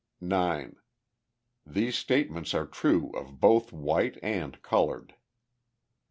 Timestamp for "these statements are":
1.63-2.65